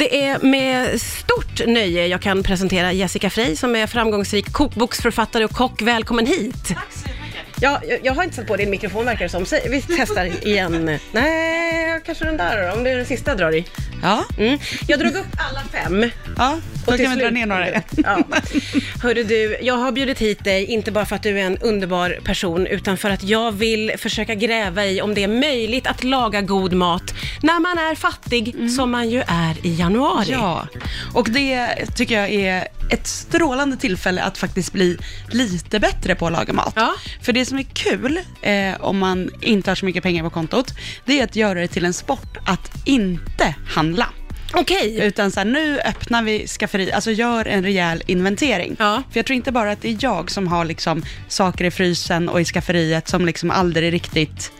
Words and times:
Det 0.00 0.24
är 0.26 0.38
med 0.38 1.00
stort 1.00 1.66
nöje 1.66 2.06
jag 2.06 2.22
kan 2.22 2.42
presentera 2.42 2.92
Jessica 2.92 3.30
Frey 3.30 3.56
som 3.56 3.76
är 3.76 3.86
framgångsrik 3.86 4.52
kokboksförfattare 4.52 5.44
och 5.44 5.50
kock. 5.50 5.82
Välkommen 5.82 6.26
hit! 6.26 6.68
Tack 6.68 6.92
så 6.92 7.08
mycket. 7.08 7.40
Ja, 7.60 7.80
jag, 7.88 7.98
jag 8.02 8.14
har 8.14 8.24
inte 8.24 8.36
satt 8.36 8.46
på 8.46 8.56
din 8.56 8.70
mikrofon 8.70 9.04
verkar 9.04 9.24
det 9.24 9.28
som. 9.28 9.44
Vi 9.70 9.82
testar 9.96 10.46
igen. 10.46 10.98
Nej, 11.12 12.00
kanske 12.06 12.24
den 12.24 12.36
där 12.36 12.68
då, 12.68 12.76
om 12.76 12.84
det 12.84 12.90
är 12.90 12.96
den 12.96 13.06
sista 13.06 13.30
jag 13.30 13.38
drar 13.38 13.54
i. 13.56 13.64
Ja, 14.02 14.24
Mm. 14.38 14.58
Jag 14.88 14.98
drog 14.98 15.12
upp 15.16 15.36
alla 15.50 15.60
fem. 15.72 16.10
ja 16.36 16.58
då 16.86 16.96
kan 16.96 17.16
vi 17.16 17.22
dra 17.22 17.30
ner 17.30 17.46
några 17.46 17.68
igen. 17.68 17.82
Ja. 18.04 18.24
Hörru 19.02 19.24
du, 19.24 19.58
jag 19.62 19.74
har 19.74 19.92
bjudit 19.92 20.18
hit 20.18 20.44
dig, 20.44 20.64
inte 20.64 20.92
bara 20.92 21.06
för 21.06 21.16
att 21.16 21.22
du 21.22 21.40
är 21.40 21.44
en 21.44 21.58
underbar 21.58 22.18
person, 22.24 22.66
utan 22.66 22.96
för 22.96 23.10
att 23.10 23.22
jag 23.22 23.52
vill 23.52 23.92
försöka 23.98 24.34
gräva 24.34 24.86
i 24.86 25.00
om 25.00 25.14
det 25.14 25.24
är 25.24 25.28
möjligt 25.28 25.86
att 25.86 26.04
laga 26.04 26.40
god 26.40 26.72
mat 26.72 27.14
när 27.42 27.60
man 27.60 27.78
är 27.78 27.94
fattig, 27.94 28.70
som 28.76 28.90
man 28.90 29.10
ju 29.10 29.22
är 29.26 29.66
i 29.66 29.74
januari. 29.74 30.32
Mm. 30.32 30.40
Ja, 30.40 30.66
och 31.14 31.30
det 31.30 31.68
tycker 31.96 32.20
jag 32.20 32.30
är 32.30 32.68
ett 32.90 33.06
strålande 33.06 33.76
tillfälle 33.76 34.22
att 34.22 34.38
faktiskt 34.38 34.72
bli 34.72 34.98
lite 35.30 35.80
bättre 35.80 36.14
på 36.14 36.26
att 36.26 36.32
laga 36.32 36.52
mat. 36.52 36.72
Ja. 36.76 36.94
För 37.22 37.32
det 37.32 37.44
som 37.44 37.58
är 37.58 37.62
kul, 37.62 38.20
eh, 38.42 38.80
om 38.80 38.98
man 38.98 39.30
inte 39.40 39.70
har 39.70 39.74
så 39.74 39.86
mycket 39.86 40.02
pengar 40.02 40.24
på 40.24 40.30
kontot, 40.30 40.74
det 41.04 41.20
är 41.20 41.24
att 41.24 41.36
göra 41.36 41.60
det 41.60 41.68
till 41.68 41.84
en 41.84 41.92
sport 41.92 42.38
att 42.46 42.70
inte 42.84 43.54
handla. 43.66 44.06
Okej. 44.52 45.00
Utan 45.00 45.30
så 45.30 45.40
här, 45.40 45.44
nu 45.44 45.80
öppnar 45.80 46.22
vi 46.22 46.46
skafferi, 46.46 46.92
alltså 46.92 47.10
gör 47.10 47.48
en 47.48 47.62
rejäl 47.62 48.02
inventering. 48.06 48.76
Ja. 48.78 49.02
För 49.10 49.18
jag 49.18 49.26
tror 49.26 49.36
inte 49.36 49.52
bara 49.52 49.72
att 49.72 49.82
det 49.82 49.88
är 49.88 49.96
jag 50.00 50.30
som 50.30 50.48
har 50.48 50.64
liksom 50.64 51.02
saker 51.28 51.64
i 51.64 51.70
frysen 51.70 52.28
och 52.28 52.40
i 52.40 52.44
skafferiet 52.44 53.08
som 53.08 53.26
liksom 53.26 53.50
aldrig 53.50 53.92
riktigt 53.92 54.52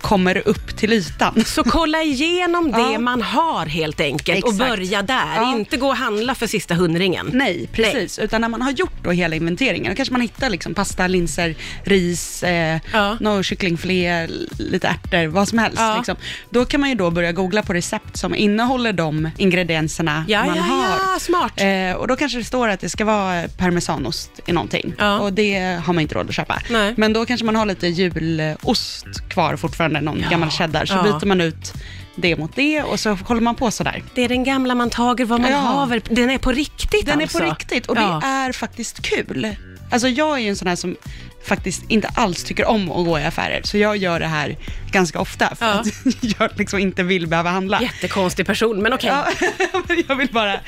kommer 0.00 0.48
upp 0.48 0.76
till 0.76 0.92
ytan. 0.92 1.44
Så 1.46 1.64
kolla 1.64 2.02
igenom 2.02 2.70
det 2.72 2.78
Ja. 2.92 2.98
man 2.98 3.22
har 3.22 3.66
helt 3.66 4.00
enkelt 4.00 4.44
och 4.44 4.52
Exakt. 4.52 4.70
börja 4.70 5.02
där. 5.02 5.34
Ja. 5.36 5.52
Inte 5.56 5.76
gå 5.76 5.88
och 5.88 5.96
handla 5.96 6.34
för 6.34 6.46
sista 6.46 6.74
hundringen. 6.74 7.30
Nej, 7.32 7.68
precis. 7.72 8.18
Utan 8.18 8.40
när 8.40 8.48
man 8.48 8.62
har 8.62 8.70
gjort 8.70 9.04
då 9.04 9.10
hela 9.10 9.36
inventeringen, 9.36 9.92
då 9.92 9.96
kanske 9.96 10.12
man 10.12 10.20
hittar 10.20 10.50
liksom 10.50 10.74
pasta, 10.74 11.06
linser, 11.06 11.54
ris, 11.84 12.42
eh, 12.42 12.80
Ja. 12.92 13.16
någon 13.20 13.42
kycklingfilé, 13.42 14.26
lite 14.58 14.88
ärtor, 14.88 15.26
vad 15.26 15.48
som 15.48 15.58
helst. 15.58 15.78
Ja. 15.80 15.96
Liksom. 15.96 16.16
Då 16.50 16.64
kan 16.64 16.80
man 16.80 16.88
ju 16.90 16.94
då 16.94 17.10
börja 17.10 17.32
googla 17.32 17.62
på 17.62 17.72
recept 17.72 18.16
som 18.16 18.34
innehåller 18.34 18.92
de 18.92 19.30
ingredienserna 19.36 20.24
man 20.28 20.48
har. 20.58 20.88
ja, 21.12 21.18
smart. 21.20 21.52
Eh, 21.60 21.92
och 21.96 22.08
då 22.08 22.16
kanske 22.16 22.38
det 22.38 22.44
står 22.44 22.68
att 22.68 22.80
det 22.80 22.88
ska 22.88 23.04
vara 23.04 23.48
parmesanost 23.58 24.30
i 24.46 24.52
någonting. 24.52 24.94
Och 25.20 25.32
det 25.32 25.80
har 25.84 25.92
man 25.92 26.00
inte 26.02 26.14
råd 26.14 26.28
att 26.28 26.34
köpa. 26.34 26.62
Nej. 26.70 26.94
Men 26.96 27.12
då 27.12 27.26
kanske 27.26 27.46
man 27.46 27.56
har 27.56 27.66
lite 27.66 27.86
julost 27.86 29.06
kvar 29.30 29.56
fortfarande, 29.56 29.87
någon 29.88 30.20
Ja. 30.20 30.28
gammal 30.28 30.50
cheddar. 30.50 30.84
Så 30.86 30.94
Ja. 30.94 31.02
byter 31.02 31.26
man 31.26 31.40
ut 31.40 31.72
det 32.16 32.36
mot 32.36 32.56
det 32.56 32.82
och 32.82 33.00
så 33.00 33.10
håller 33.14 33.40
man 33.40 33.54
på 33.54 33.70
sådär. 33.70 34.02
Det 34.14 34.24
är 34.24 34.28
den 34.28 34.44
gamla 34.44 34.74
man 34.74 34.90
tager 34.90 35.24
vad 35.24 35.40
man 35.40 35.50
Ja. 35.50 35.56
haver. 35.58 36.02
Den 36.10 36.30
är 36.30 36.38
på 36.38 36.52
riktigt 36.52 37.06
Den 37.06 37.20
alltså. 37.20 37.38
är 37.38 37.42
på 37.42 37.50
riktigt 37.50 37.86
och 37.86 37.96
Ja. 37.96 38.18
det 38.22 38.26
är 38.26 38.52
faktiskt 38.52 39.02
kul. 39.02 39.56
Alltså 39.90 40.08
jag 40.08 40.36
är 40.36 40.38
ju 40.42 40.48
en 40.48 40.56
sån 40.56 40.68
här 40.68 40.76
som 40.76 40.96
faktiskt 41.44 41.82
inte 41.88 42.08
alls 42.08 42.44
tycker 42.44 42.64
om 42.68 42.90
att 42.92 43.04
gå 43.06 43.18
i 43.18 43.24
affärer, 43.24 43.60
så 43.64 43.78
jag 43.78 43.96
gör 43.96 44.20
det 44.20 44.26
här 44.26 44.56
ganska 44.92 45.20
ofta 45.20 45.54
för 45.54 45.66
Ja. 45.66 45.72
att 45.72 45.86
jag 46.40 46.50
liksom 46.56 46.78
inte 46.78 47.02
vill 47.02 47.26
behöva 47.26 47.50
handla. 47.50 47.82
Jättekonstig 47.82 48.46
person, 48.46 48.82
men 48.82 48.92
okej. 48.92 49.10
Ja, 49.10 49.28
men 49.88 50.02
jag 50.08 50.16
vill 50.16 50.28
bara, 50.32 50.60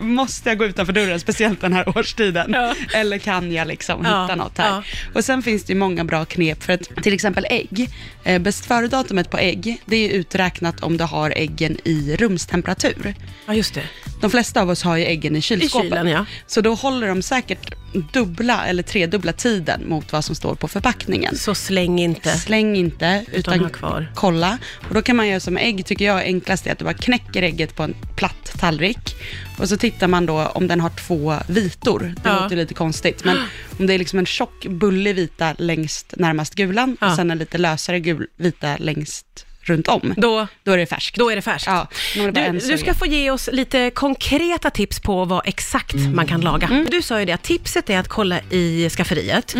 måste 0.00 0.48
jag 0.48 0.58
gå 0.58 0.64
utanför 0.64 0.92
dörren, 0.92 1.20
speciellt 1.20 1.60
den 1.60 1.72
här 1.72 1.88
årstiden? 1.98 2.50
Ja. 2.52 2.74
Eller 2.94 3.18
kan 3.18 3.52
jag 3.52 3.68
liksom 3.68 4.04
Ja, 4.04 4.22
hitta 4.22 4.34
något 4.34 4.58
här? 4.58 4.68
ja. 4.68 4.82
Och 5.14 5.24
sen 5.24 5.42
finns 5.42 5.64
det 5.64 5.72
ju 5.72 5.78
många 5.78 6.04
bra 6.04 6.24
knep 6.24 6.62
för 6.62 6.72
att 6.72 6.82
till 7.02 7.14
exempel 7.14 7.46
ägg, 7.50 7.90
eh, 8.24 8.38
bäst 8.38 8.64
före-datumet 8.66 9.30
på 9.30 9.38
ägg, 9.38 9.80
det 9.84 9.96
är 9.96 10.08
uträknat 10.10 10.80
om 10.80 10.96
du 10.96 11.04
har 11.04 11.30
äggen 11.36 11.78
i 11.84 12.16
rumstemperatur. 12.16 13.14
Ja, 13.46 13.54
just 13.54 13.74
det. 13.74 13.82
De 14.20 14.30
flesta 14.30 14.62
av 14.62 14.70
oss 14.70 14.82
har 14.82 14.96
ju 14.96 15.04
äggen 15.04 15.36
i 15.36 15.40
kylskåpet. 15.40 15.88
kylen, 15.88 16.08
ja. 16.08 16.26
Så 16.46 16.60
då 16.60 16.74
håller 16.74 17.08
de 17.08 17.22
säkert 17.22 17.74
dubbla 18.12 18.66
eller 18.66 18.82
tredubbla 18.82 19.32
tiden 19.32 19.88
mot 19.88 20.12
vad 20.12 20.24
som 20.24 20.34
står 20.34 20.54
på 20.54 20.68
förpackningen. 20.68 21.36
Så 21.38 21.54
släng 21.54 21.98
inte. 21.98 22.38
Släng 22.38 22.76
inte, 22.76 23.24
utan 23.32 23.58
ha 23.66 23.72
kvar. 23.72 24.12
kolla. 24.14 24.58
Och 24.88 24.94
då 24.94 25.02
kan 25.02 25.16
man 25.16 25.28
göra 25.28 25.40
som 25.40 25.56
ägg, 25.56 25.86
tycker 25.86 26.04
jag 26.04 26.22
enklast 26.22 26.66
är 26.66 26.72
att 26.72 26.78
du 26.78 26.84
bara 26.84 26.94
knäcker 26.94 27.42
ägget 27.42 27.76
på 27.76 27.82
en 27.82 27.94
platt 28.16 28.52
tallrik. 28.58 29.16
Och 29.58 29.68
så 29.68 29.76
tittar 29.76 30.08
man 30.08 30.26
då 30.26 30.46
om 30.46 30.66
den 30.68 30.80
har 30.80 30.90
två 30.90 31.34
vitor. 31.48 32.00
Det 32.22 32.28
Ja. 32.28 32.40
låter 32.42 32.56
lite 32.56 32.74
konstigt, 32.74 33.24
men 33.24 33.36
om 33.78 33.86
det 33.86 33.94
är 33.94 33.98
liksom 33.98 34.18
en 34.18 34.26
tjock 34.26 34.66
bullig 34.66 35.14
vita 35.14 35.54
längst 35.58 36.14
närmast 36.16 36.54
gulan 36.54 36.96
Ja. 37.00 37.10
och 37.10 37.16
sen 37.16 37.30
en 37.30 37.38
lite 37.38 37.58
lösare 37.58 38.00
gul 38.00 38.26
vita 38.36 38.76
längst 38.78 39.46
runt 39.62 39.88
om. 39.88 40.14
Då, 40.16 40.46
Då 40.64 40.72
är 40.72 40.76
det 40.78 40.86
färskt. 40.86 41.16
då 41.16 41.30
är 41.30 41.36
det 41.36 41.42
färskt. 41.42 41.66
Ja, 41.66 41.88
det 42.14 42.30
Du, 42.30 42.58
du 42.58 42.78
ska 42.78 42.94
få 42.94 43.06
ge 43.06 43.30
oss 43.30 43.48
lite 43.52 43.90
konkreta 43.90 44.70
tips 44.70 45.00
på 45.00 45.24
vad 45.24 45.42
exakt 45.48 45.94
man 45.94 46.26
kan 46.26 46.40
laga. 46.40 46.66
Mm. 46.66 46.86
Du 46.90 47.02
sa 47.02 47.18
ju 47.20 47.24
det, 47.26 47.32
att 47.32 47.42
tipset 47.42 47.90
är 47.90 47.98
att 47.98 48.08
kolla 48.08 48.40
i 48.50 48.90
skafferiet. 48.90 49.56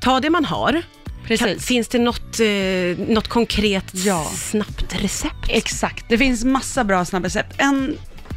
Ta 0.00 0.20
det 0.20 0.30
man 0.30 0.44
har. 0.44 0.82
Kan, 1.38 1.58
finns 1.60 1.88
det 1.88 1.98
något, 1.98 2.40
eh, 2.40 3.06
något 3.14 3.28
konkret 3.28 3.84
Ja. 3.92 4.24
snabbt 4.34 4.94
recept? 5.02 5.34
Exakt, 5.48 6.04
det 6.08 6.18
finns 6.18 6.44
massa 6.44 6.84
bra 6.84 7.04
snabbrecept. 7.04 7.54
En 7.58 7.96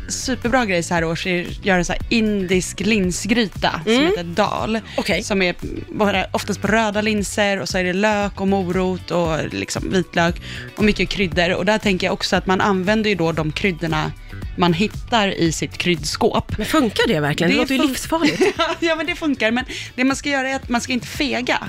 superbra 0.09 0.65
grej 0.65 0.83
så 0.83 0.93
här 0.93 1.03
års 1.03 1.27
är 1.27 1.41
att 1.47 1.65
göra 1.65 1.83
så 1.83 1.93
indisk 2.09 2.79
linsgryta 2.79 3.81
som 3.83 3.93
heter 3.93 4.23
dal. 4.23 4.69
Mm. 4.75 4.87
Okej. 4.97 5.23
Som 5.23 5.41
är 5.41 5.55
bara 5.93 6.25
oftast 6.31 6.61
på 6.61 6.67
röda 6.67 7.01
linser 7.01 7.59
och 7.59 7.69
så 7.69 7.77
är 7.77 7.83
det 7.83 7.93
lök 7.93 8.41
och 8.41 8.47
morot 8.47 9.11
och 9.11 9.53
liksom 9.53 9.89
vitlök 9.91 10.41
och 10.75 10.83
mycket 10.83 11.09
kryddor. 11.09 11.53
Och 11.53 11.65
där 11.65 11.77
tänker 11.77 12.07
jag 12.07 12.13
också 12.13 12.35
att 12.35 12.45
man 12.47 12.61
använder 12.61 13.09
ju 13.09 13.15
då 13.15 13.31
de 13.31 13.51
kryddorna 13.51 14.11
man 14.57 14.73
hittar 14.73 15.27
i 15.27 15.51
sitt 15.51 15.77
kryddskåp. 15.77 16.57
Men 16.57 16.65
funkar 16.65 17.07
det 17.07 17.19
verkligen? 17.19 17.51
Det, 17.51 17.55
Det 17.57 17.61
låter 17.61 17.75
ju 17.75 17.87
livsfarligt. 17.87 18.41
ja, 18.79 18.95
men 18.95 19.05
det 19.05 19.15
funkar. 19.15 19.51
Men 19.51 19.65
det 19.95 20.03
man 20.03 20.15
ska 20.15 20.29
göra 20.29 20.49
är 20.49 20.55
att 20.55 20.69
man 20.69 20.81
ska 20.81 20.93
inte 20.93 21.07
fega 21.07 21.59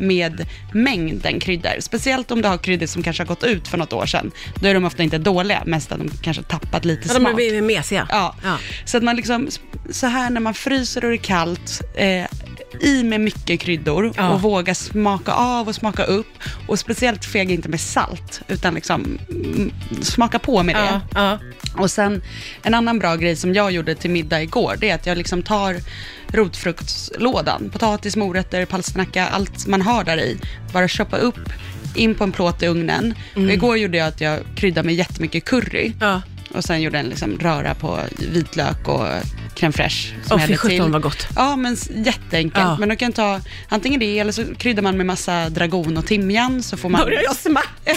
med 0.00 0.46
mängden 0.72 1.40
kryddor. 1.40 1.80
Speciellt 1.80 2.30
om 2.30 2.42
du 2.42 2.48
har 2.48 2.58
kryddor 2.58 2.86
som 2.86 3.02
kanske 3.02 3.22
har 3.22 3.28
gått 3.28 3.44
ut 3.44 3.68
för 3.68 3.78
något 3.78 3.92
år 3.92 4.06
sedan. 4.06 4.30
Då 4.60 4.68
är 4.68 4.74
de 4.74 4.84
ofta 4.84 5.02
inte 5.02 5.18
dåliga, 5.18 5.62
mest 5.66 5.92
att 5.92 5.98
de 5.98 6.10
kanske 6.22 6.42
tappat 6.42 6.84
lite 6.84 7.08
Ja, 7.08 7.14
de 7.14 7.20
smak. 7.20 7.34
blir 7.34 7.62
mesiga. 7.62 8.06
Ja. 8.10 8.34
Ja. 8.44 8.56
Så 8.84 8.96
att 8.96 9.02
man 9.02 9.16
liksom, 9.16 9.48
så 9.90 10.06
här 10.06 10.30
när 10.30 10.40
man 10.40 10.54
fryser 10.54 11.04
och 11.04 11.10
det 11.10 11.16
är 11.16 11.18
kallt, 11.18 11.82
eh, 11.96 12.24
i 12.80 13.02
med 13.04 13.20
mycket 13.20 13.60
kryddor 13.60 14.12
Ja. 14.16 14.30
och 14.30 14.42
våga 14.42 14.74
smaka 14.74 15.32
av 15.32 15.68
och 15.68 15.74
smaka 15.74 16.04
upp. 16.04 16.26
Och 16.68 16.78
speciellt 16.78 17.24
fega 17.24 17.54
inte 17.54 17.68
med 17.68 17.80
salt, 17.80 18.40
utan 18.48 18.74
liksom 18.74 19.18
mm, 19.30 19.72
smaka 20.02 20.38
på 20.38 20.62
med 20.62 20.74
det. 20.76 20.80
Ja, 20.80 21.00
ja. 21.14 21.38
Och 21.82 21.90
sen 21.90 22.22
en 22.62 22.74
annan 22.74 22.98
bra 22.98 23.16
grej 23.16 23.36
som 23.36 23.54
jag 23.54 23.70
gjorde 23.72 23.94
till 23.94 24.10
middag 24.10 24.42
igår, 24.42 24.76
det 24.80 24.90
är 24.90 24.94
att 24.94 25.06
jag 25.06 25.18
liksom 25.18 25.42
tar 25.42 25.76
rotfruktslådan, 26.28 27.70
potatis, 27.72 28.16
morötter, 28.16 28.64
palsternacka, 28.64 29.26
allt 29.28 29.66
man 29.66 29.82
har 29.82 30.04
där 30.04 30.18
i. 30.18 30.38
Bara 30.72 30.88
köpa 30.88 31.16
upp, 31.16 31.38
in 31.94 32.14
på 32.14 32.24
en 32.24 32.32
plåt 32.32 32.62
i 32.62 32.66
ugnen. 32.66 33.14
Och 33.34 33.40
igår 33.52 33.76
gjorde 33.78 33.98
jag 33.98 34.08
att 34.08 34.20
jag 34.20 34.40
kryddade 34.56 34.86
med 34.86 34.94
jättemycket 34.94 35.44
curry. 35.44 35.92
Och 36.54 36.64
sen 36.64 36.82
gjorde 36.82 36.98
en 36.98 37.06
liksom 37.06 37.38
röra 37.38 37.74
på 37.74 37.98
vitlök 38.32 38.88
och 38.88 39.06
crème 39.56 39.72
fraîche. 39.72 40.14
som 40.24 40.40
jag 40.40 40.48
fy 40.48 40.56
sjutton 40.56 40.92
vad 40.92 41.02
gott. 41.02 41.28
Ja, 41.36 41.56
men 41.56 41.76
jätteenkelt. 42.04 42.64
Ja. 42.64 42.76
Men 42.78 42.88
du 42.88 42.96
kan 42.96 43.12
ta 43.12 43.40
antingen 43.68 44.00
det, 44.00 44.18
eller 44.18 44.32
så 44.32 44.54
kryddar 44.54 44.82
man 44.82 44.96
med 44.96 45.06
massa 45.06 45.48
dragon 45.48 45.96
och 45.96 46.06
timjan, 46.06 46.62
så 46.62 46.76
får 46.76 46.88
man... 46.88 47.00
Börjar 47.00 47.22
jag 47.22 47.36
smacka? 47.36 47.68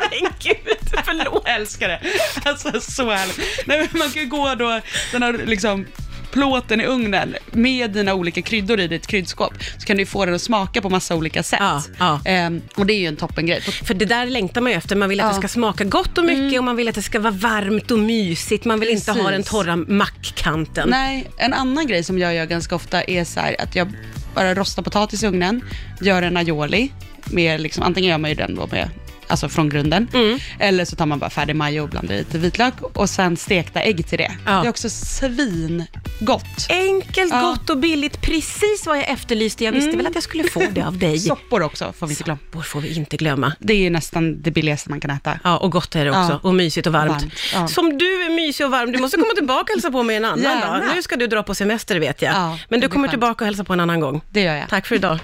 Men 0.00 0.30
gud, 0.38 0.56
förlåt. 1.04 1.42
Jag 1.46 1.54
älskar 1.54 1.88
det. 1.88 2.00
Alltså 2.44 2.80
så 2.80 3.10
härligt. 3.10 3.66
Nej, 3.66 3.78
men 3.78 3.98
man 3.98 4.10
kan 4.10 4.22
ju 4.22 4.28
gå 4.28 4.54
då, 4.54 4.80
den 5.12 5.22
här 5.22 5.40
liksom 5.46 5.86
plåten 6.32 6.80
i 6.80 6.84
ugnen 6.86 7.34
med 7.52 7.90
dina 7.90 8.14
olika 8.14 8.42
kryddor 8.42 8.80
i 8.80 8.86
ditt 8.88 9.06
kryddskåp, 9.06 9.52
så 9.78 9.86
kan 9.86 9.96
du 9.96 10.06
få 10.06 10.24
den 10.24 10.34
att 10.34 10.42
smaka 10.42 10.80
på 10.82 10.90
massa 10.90 11.14
olika 11.16 11.42
sätt. 11.42 11.58
Ja, 11.62 11.82
ja. 11.98 12.20
Ehm, 12.24 12.62
och 12.76 12.86
det 12.86 12.92
är 12.92 12.98
ju 12.98 13.06
en 13.06 13.16
toppengrej. 13.16 13.60
För 13.60 13.94
det 13.94 14.04
där 14.04 14.26
längtar 14.26 14.60
man 14.60 14.72
ju 14.72 14.78
efter. 14.78 14.96
Man 14.96 15.08
vill 15.08 15.20
att 15.20 15.26
Ja. 15.26 15.32
det 15.32 15.38
ska 15.38 15.48
smaka 15.48 15.84
gott 15.84 16.18
och 16.18 16.24
mycket 16.24 16.58
och 16.58 16.64
man 16.64 16.76
vill 16.76 16.88
att 16.88 16.94
det 16.94 17.02
ska 17.02 17.20
vara 17.20 17.32
varmt 17.32 17.90
och 17.90 17.98
mysigt. 17.98 18.64
Man 18.64 18.80
vill 18.80 18.88
inte 18.88 19.12
ha 19.12 19.22
den 19.30 19.32
Precis. 19.40 19.50
torra 19.50 19.76
mackkanten. 19.76 20.88
Nej, 20.90 21.30
en 21.36 21.52
annan 21.54 21.86
grej 21.86 22.04
som 22.04 22.18
jag 22.18 22.34
gör 22.34 22.46
ganska 22.46 22.74
ofta 22.74 23.02
är 23.02 23.24
så 23.24 23.40
här 23.40 23.56
att 23.60 23.76
jag 23.76 23.92
bara 24.34 24.54
rostar 24.54 24.82
potatis 24.82 25.22
i 25.22 25.26
ugnen, 25.26 25.64
gör 26.00 26.22
en 26.22 26.36
aioli, 26.36 26.92
med 27.24 27.60
liksom, 27.60 27.82
antingen 27.82 28.10
gör 28.10 28.18
man 28.18 28.30
ju 28.30 28.36
den 28.36 28.54
då 28.54 28.66
med 28.72 28.88
alltså 29.30 29.48
från 29.48 29.68
grunden. 29.68 30.08
Mm. 30.14 30.38
Eller 30.58 30.84
så 30.84 30.96
tar 30.96 31.06
man 31.06 31.18
bara 31.18 31.30
färdig 31.30 31.56
majo 31.56 31.82
och 31.82 31.88
blandar 31.88 32.14
i 32.14 32.18
lite 32.18 32.38
vitlök 32.38 32.74
och 32.82 33.10
sen 33.10 33.36
stekta 33.36 33.80
ägg 33.80 34.06
till 34.06 34.18
det. 34.18 34.32
Ja. 34.46 34.50
Det 34.52 34.66
är 34.66 34.70
också 34.70 34.88
svingott. 34.90 36.66
Enkelt, 36.68 37.32
Ja. 37.32 37.40
gott 37.40 37.70
och 37.70 37.78
billigt. 37.78 38.20
Precis 38.20 38.86
vad 38.86 38.98
jag 38.98 39.08
efterlyste. 39.10 39.64
Jag 39.64 39.72
visste 39.72 39.96
väl 39.96 40.06
att 40.06 40.14
jag 40.14 40.22
skulle 40.22 40.44
få 40.44 40.62
det 40.72 40.82
av 40.82 40.98
dig. 40.98 41.18
Soppor 41.30 41.62
också 41.62 41.92
får 41.98 42.06
vi 42.06 42.12
inte 42.12 42.22
glömma. 42.24 42.38
Soppor 42.46 42.62
får 42.62 42.80
vi 42.80 42.96
inte 42.96 43.16
glömma. 43.16 43.52
Det 43.58 43.86
är 43.86 43.90
nästan 43.90 44.42
det 44.42 44.50
billigaste 44.50 44.90
man 44.90 45.00
kan 45.00 45.10
äta. 45.10 45.38
Ja, 45.44 45.56
och 45.56 45.70
gott 45.72 45.94
är 45.96 46.04
det 46.04 46.10
också. 46.10 46.32
Ja. 46.32 46.40
Och 46.42 46.54
mysigt 46.54 46.86
och 46.86 46.92
varmt. 46.92 47.22
Varmt. 47.54 47.70
Som 47.70 47.98
du 47.98 48.24
är 48.24 48.30
mysig 48.30 48.66
och 48.66 48.72
varm. 48.72 48.92
Du 48.92 48.98
måste 48.98 49.16
komma 49.16 49.34
tillbaka 49.36 49.62
och 49.62 49.68
hälsa 49.68 49.90
på 49.90 50.02
mig 50.02 50.16
en 50.16 50.24
annan 50.24 50.42
Gärna. 50.42 50.78
dag. 50.78 50.82
Nu 50.96 51.02
ska 51.02 51.16
du 51.16 51.26
dra 51.26 51.42
på 51.42 51.54
semester 51.54 51.98
vet 52.00 52.22
jag. 52.22 52.32
Ja, 52.34 52.58
Men 52.68 52.80
du 52.80 52.88
kommer 52.88 53.08
tillbaka 53.08 53.44
och 53.44 53.46
hälsa 53.46 53.64
på 53.64 53.72
en 53.72 53.80
annan 53.80 54.00
gång. 54.00 54.20
Det 54.30 54.40
gör 54.42 54.54
jag. 54.54 54.68
Tack 54.68 54.86
för 54.86 54.94
idag. 54.94 55.20